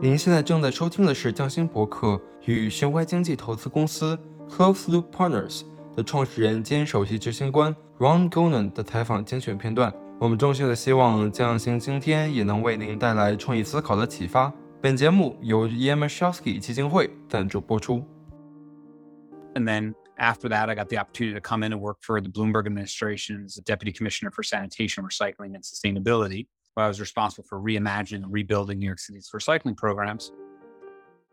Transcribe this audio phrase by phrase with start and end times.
[0.00, 4.16] 您现在正在收听的是匠心播客与循环经济投资公司
[4.48, 5.62] Close Loop Partners
[5.96, 9.92] 的创始人兼首席执行官 Ron Gonen 的采访精选片段。
[10.20, 14.54] 我们衷心的希望匠心今天也能为您带来创意思考的启发。
[14.80, 18.06] 本节目由 e m s h o w s k y 基金会赞助播出。
[19.54, 22.66] And then after that, I got the opportunity to come in and work for the Bloomberg
[22.66, 26.46] administration as the deputy commissioner for sanitation, recycling, and sustainability.
[26.78, 30.32] I was responsible for reimagining and rebuilding New York City's recycling programs.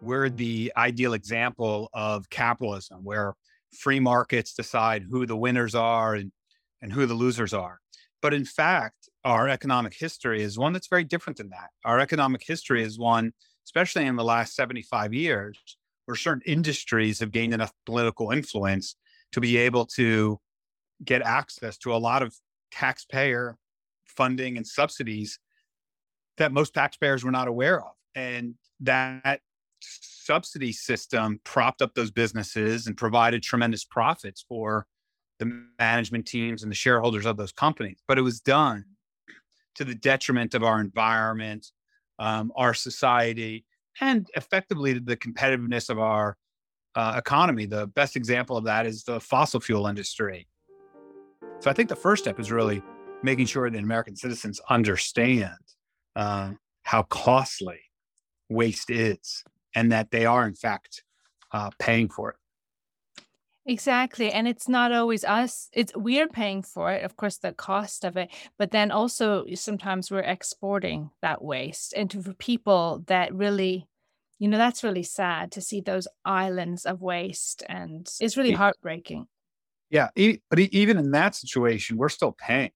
[0.00, 3.34] We're the ideal example of capitalism where
[3.72, 6.32] free markets decide who the winners are and,
[6.80, 7.78] and who the losers are.
[8.20, 11.70] But in fact, our economic history is one that's very different than that.
[11.84, 13.32] Our economic history is one,
[13.66, 15.58] especially in the last 75 years,
[16.06, 18.96] where certain industries have gained enough political influence
[19.32, 20.38] to be able to
[21.04, 22.34] get access to a lot of
[22.70, 23.56] taxpayer
[24.12, 25.38] funding and subsidies
[26.38, 27.92] that most taxpayers were not aware of.
[28.14, 29.40] And that
[29.80, 34.86] subsidy system propped up those businesses and provided tremendous profits for
[35.38, 37.98] the management teams and the shareholders of those companies.
[38.06, 38.84] But it was done
[39.74, 41.72] to the detriment of our environment,
[42.18, 43.64] um, our society,
[44.00, 46.36] and effectively the competitiveness of our
[46.94, 47.66] uh, economy.
[47.66, 50.46] The best example of that is the fossil fuel industry.
[51.60, 52.82] So I think the first step is really
[53.22, 55.56] making sure that American citizens understand
[56.16, 57.80] uh, how costly
[58.48, 61.02] waste is and that they are, in fact,
[61.52, 62.36] uh, paying for it.
[63.64, 64.32] Exactly.
[64.32, 65.68] And it's not always us.
[65.72, 68.28] It's we're paying for it, of course, the cost of it,
[68.58, 73.86] but then also sometimes we're exporting that waste into people that really,
[74.40, 79.28] you know, that's really sad to see those islands of waste and it's really heartbreaking.
[79.90, 80.08] Yeah.
[80.50, 82.72] But even in that situation, we're still paying.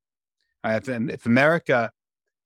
[0.75, 1.91] If, if America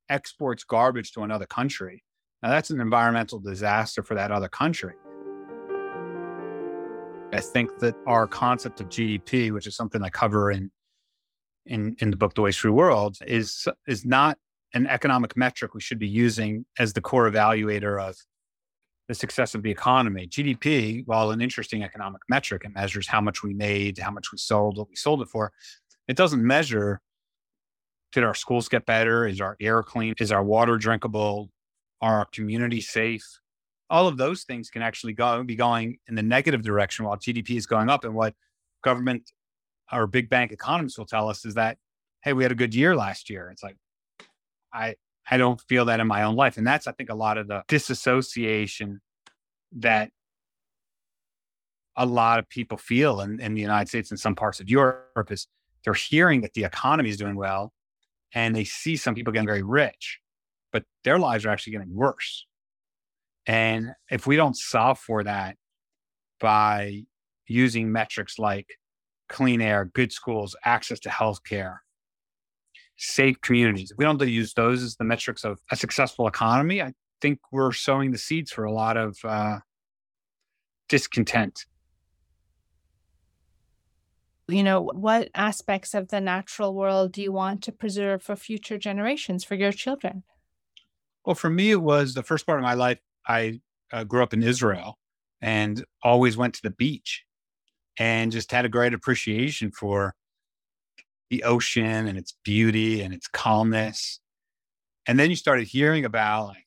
[0.08, 2.04] exports garbage to another country,
[2.42, 4.94] now that's an environmental disaster for that other country.
[7.32, 10.70] I think that our concept of GDP, which is something I cover in
[11.66, 14.38] in, in the book The Waste Free World, is is not
[14.74, 18.16] an economic metric we should be using as the core evaluator of
[19.08, 20.28] the success of the economy.
[20.28, 24.38] GDP, while an interesting economic metric, it measures how much we made, how much we
[24.38, 25.52] sold, what we sold it for.
[26.06, 27.00] It doesn't measure
[28.12, 29.26] did our schools get better?
[29.26, 30.14] Is our air clean?
[30.18, 31.50] Is our water drinkable?
[32.00, 33.24] Are our communities safe?
[33.88, 37.56] All of those things can actually go be going in the negative direction while GDP
[37.56, 38.04] is going up.
[38.04, 38.34] And what
[38.82, 39.30] government
[39.92, 41.78] or big bank economists will tell us is that,
[42.22, 43.50] hey, we had a good year last year.
[43.50, 43.76] It's like,
[44.72, 44.94] I
[45.30, 46.56] I don't feel that in my own life.
[46.56, 49.00] And that's I think a lot of the disassociation
[49.72, 50.10] that
[51.96, 55.30] a lot of people feel in, in the United States and some parts of Europe
[55.30, 55.46] is
[55.84, 57.72] they're hearing that the economy is doing well
[58.34, 60.20] and they see some people getting very rich,
[60.72, 62.46] but their lives are actually getting worse.
[63.46, 65.56] And if we don't solve for that
[66.38, 67.02] by
[67.46, 68.78] using metrics like
[69.28, 71.78] clean air, good schools, access to healthcare,
[72.96, 76.92] safe communities, if we don't use those as the metrics of a successful economy, I
[77.20, 79.58] think we're sowing the seeds for a lot of uh,
[80.88, 81.64] discontent
[84.52, 88.78] you know, what aspects of the natural world do you want to preserve for future
[88.78, 90.22] generations, for your children?
[91.24, 92.98] Well, for me, it was the first part of my life.
[93.26, 93.60] I
[93.92, 94.98] uh, grew up in Israel
[95.40, 97.24] and always went to the beach
[97.98, 100.14] and just had a great appreciation for
[101.28, 104.20] the ocean and its beauty and its calmness.
[105.06, 106.66] And then you started hearing about like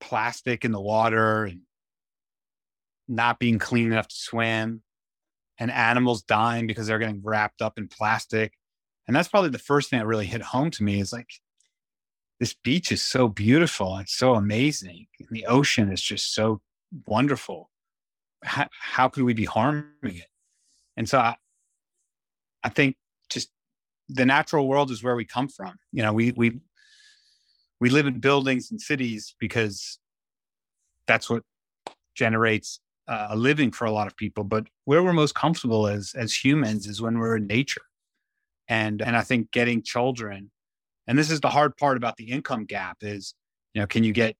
[0.00, 1.60] plastic in the water and
[3.08, 4.82] not being clean enough to swim
[5.58, 8.52] and animals dying because they're getting wrapped up in plastic.
[9.06, 11.28] And that's probably the first thing that really hit home to me is like,
[12.40, 13.96] this beach is so beautiful.
[13.96, 15.06] and so amazing.
[15.18, 16.60] And The ocean is just so
[17.06, 17.70] wonderful.
[18.42, 20.26] How, how could we be harming it?
[20.96, 21.36] And so I,
[22.62, 22.96] I think
[23.30, 23.50] just
[24.08, 25.74] the natural world is where we come from.
[25.92, 26.60] You know, we, we,
[27.80, 29.98] we live in buildings and cities because
[31.06, 31.42] that's what
[32.14, 36.14] generates uh, a living for a lot of people, but where we're most comfortable as
[36.16, 37.82] as humans is when we're in nature.
[38.68, 40.50] And and I think getting children,
[41.06, 43.34] and this is the hard part about the income gap is,
[43.74, 44.36] you know, can you get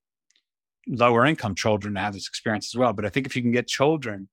[0.86, 2.92] lower income children to have this experience as well?
[2.92, 4.28] But I think if you can get children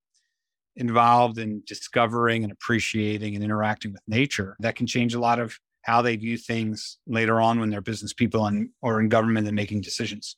[0.76, 5.60] involved in discovering and appreciating and interacting with nature, that can change a lot of
[5.84, 9.56] how they view things later on when they're business people and or in government and
[9.56, 10.38] making decisions.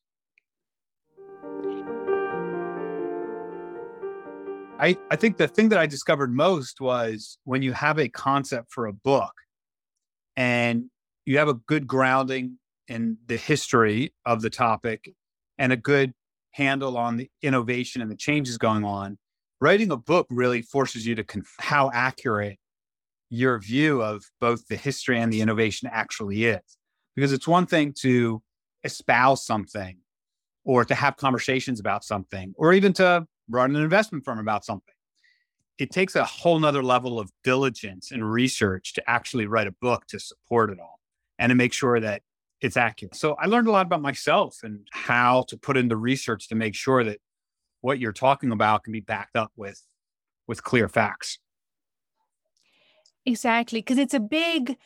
[4.83, 8.73] I, I think the thing that I discovered most was when you have a concept
[8.73, 9.31] for a book
[10.35, 10.89] and
[11.25, 12.59] you have a good grounding
[12.89, 15.13] in the history of the topic
[15.57, 16.11] and a good
[16.51, 19.17] handle on the innovation and the changes going on,
[19.61, 22.59] writing a book really forces you to conf- how accurate
[23.29, 26.59] your view of both the history and the innovation actually is.
[27.15, 28.43] Because it's one thing to
[28.83, 29.99] espouse something
[30.65, 34.93] or to have conversations about something or even to run an investment firm about something.
[35.77, 40.05] It takes a whole nother level of diligence and research to actually write a book
[40.07, 40.99] to support it all
[41.39, 42.21] and to make sure that
[42.61, 43.15] it's accurate.
[43.15, 46.55] So I learned a lot about myself and how to put in the research to
[46.55, 47.19] make sure that
[47.81, 49.81] what you're talking about can be backed up with
[50.47, 51.39] with clear facts.
[53.25, 54.77] Exactly, because it's a big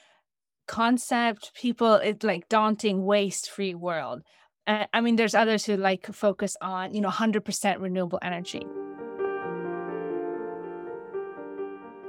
[0.67, 1.51] concept.
[1.53, 4.21] People, it's like daunting waste-free world.
[4.67, 8.65] Uh, I mean, there's others who like focus on, you know, 100% renewable energy.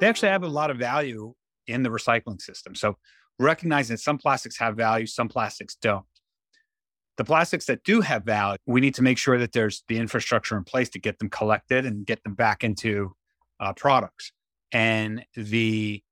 [0.00, 1.34] They actually have a lot of value
[1.68, 2.74] in the recycling system.
[2.74, 2.98] So
[3.38, 6.04] recognizing that some plastics have value, some plastics don't.
[7.16, 10.56] The plastics that do have value, we need to make sure that there's the infrastructure
[10.56, 13.12] in place to get them collected and get them back into
[13.60, 14.32] uh, products.
[14.72, 16.02] And the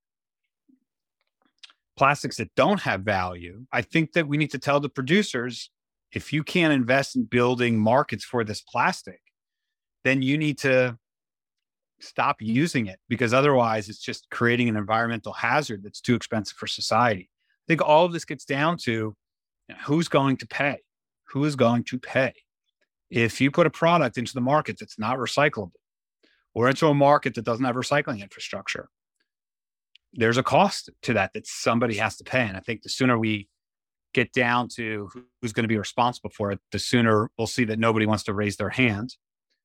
[1.97, 5.71] plastics that don't have value, I think that we need to tell the producers
[6.13, 9.21] if you can't invest in building markets for this plastic,
[10.05, 10.97] then you need to
[12.01, 16.67] stop using it because otherwise it's just creating an environmental hazard that's too expensive for
[16.67, 17.31] society.
[17.33, 19.15] I think all of this gets down to you
[19.69, 20.79] know, who's going to pay?
[21.31, 22.35] Who is going to pay?
[23.11, 25.73] If you put a product into the market that's not recyclable
[26.55, 28.89] or into a market that doesn't have recycling infrastructure,
[30.13, 32.43] there's a cost to that that somebody has to pay.
[32.43, 33.49] And I think the sooner we
[34.15, 35.09] get down to
[35.41, 38.35] who's going to be responsible for it, the sooner we'll see that nobody wants to
[38.35, 39.17] raise their hand.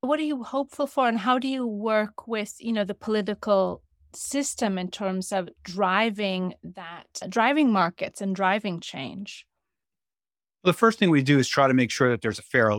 [0.02, 3.84] What are you hopeful for, and how do you work with you know the political
[4.14, 9.46] system in terms of driving that, driving markets and driving change?
[10.64, 12.72] Well, the first thing we do is try to make sure that there's a fair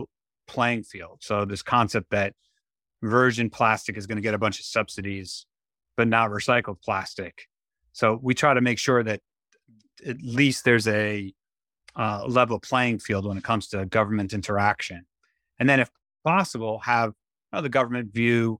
[0.47, 1.19] playing field.
[1.21, 2.33] So this concept that
[3.01, 5.45] virgin plastic is going to get a bunch of subsidies,
[5.97, 7.47] but not recycled plastic.
[7.91, 9.21] So we try to make sure that
[10.05, 11.33] at least there's a
[11.95, 15.05] uh, level playing field when it comes to government interaction.
[15.59, 15.89] And then, if
[16.23, 18.59] possible, have you know, the government view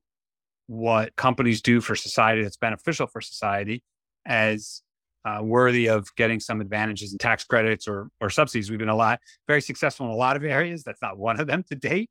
[0.67, 3.83] what companies do for society that's beneficial for society
[4.25, 4.81] as
[5.25, 8.69] uh, worthy of getting some advantages and tax credits or, or subsidies.
[8.69, 10.83] We've been a lot very successful in a lot of areas.
[10.83, 12.09] That's not one of them to date.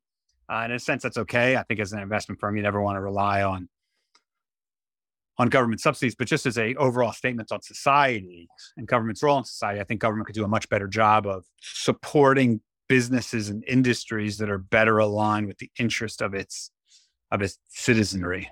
[0.51, 1.55] Uh, in a sense, that's okay.
[1.55, 3.69] I think as an investment firm, you never want to rely on
[5.37, 8.47] on government subsidies, but just as a overall statement on society
[8.77, 11.45] and government's role in society, I think government could do a much better job of
[11.59, 16.69] supporting businesses and industries that are better aligned with the interest of its
[17.31, 18.49] of its citizenry.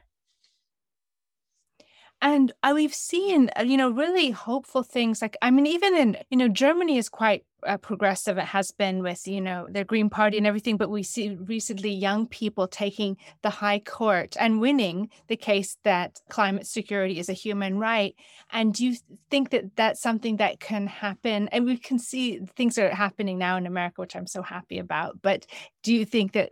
[2.23, 5.23] And uh, we've seen, uh, you know, really hopeful things.
[5.23, 8.37] Like, I mean, even in, you know, Germany is quite uh, progressive.
[8.37, 10.77] It has been with, you know, their Green Party and everything.
[10.77, 16.21] But we see recently young people taking the high court and winning the case that
[16.29, 18.13] climate security is a human right.
[18.51, 18.97] And do you
[19.31, 21.47] think that that's something that can happen?
[21.47, 25.23] And we can see things are happening now in America, which I'm so happy about.
[25.23, 25.47] But
[25.81, 26.51] do you think that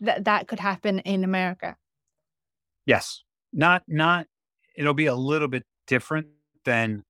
[0.00, 1.76] that, that could happen in America?
[2.84, 3.22] Yes.
[3.52, 4.26] Not, not
[4.76, 6.28] it'll be a little bit different
[6.64, 7.02] than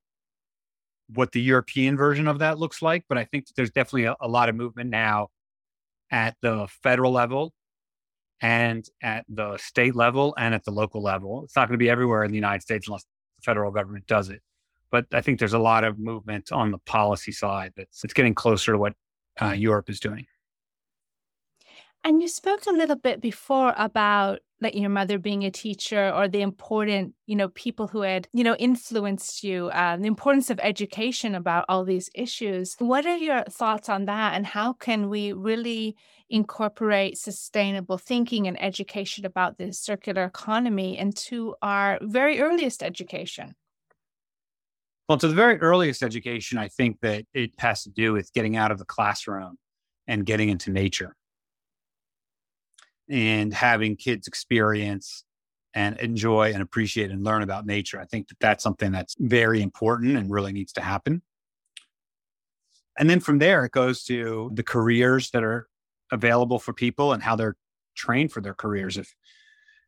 [1.14, 3.04] what the European version of that looks like.
[3.08, 5.28] But I think there's definitely a, a lot of movement now
[6.10, 7.52] at the federal level
[8.40, 11.44] and at the state level and at the local level.
[11.44, 14.28] It's not going to be everywhere in the United States unless the federal government does
[14.28, 14.40] it.
[14.90, 18.34] But I think there's a lot of movement on the policy side that's it's getting
[18.34, 18.94] closer to what
[19.40, 20.26] uh, Europe is doing.
[22.06, 26.28] And you spoke a little bit before about like your mother being a teacher or
[26.28, 30.60] the important, you know, people who had, you know, influenced you, uh, the importance of
[30.62, 32.76] education about all these issues.
[32.78, 34.34] What are your thoughts on that?
[34.34, 35.96] And how can we really
[36.30, 43.56] incorporate sustainable thinking and education about the circular economy into our very earliest education?
[45.08, 48.54] Well, to the very earliest education, I think that it has to do with getting
[48.56, 49.58] out of the classroom
[50.06, 51.16] and getting into nature
[53.08, 55.24] and having kids experience
[55.74, 58.00] and enjoy and appreciate and learn about nature.
[58.00, 61.22] I think that that's something that's very important and really needs to happen.
[62.98, 65.68] And then from there, it goes to the careers that are
[66.10, 67.56] available for people and how they're
[67.94, 68.96] trained for their careers.
[68.96, 69.14] If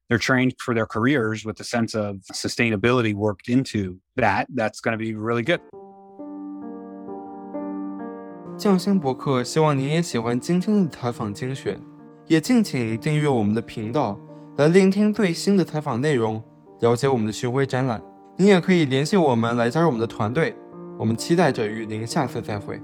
[0.09, 4.93] they're trained for their careers with a sense of sustainability worked into that, that's going
[4.93, 5.61] to be really good.
[8.59, 11.98] 匠心播客，希望您也喜欢今天的采访精选。
[12.29, 14.19] 也敬请订阅我们的频道，
[14.59, 16.43] 来聆听最新的采访内容，
[16.81, 18.01] 了解我们的巡回展览。
[18.37, 20.55] 您也可以联系我们来加入我们的团队。
[20.99, 22.79] 我们期待着与您下次再会。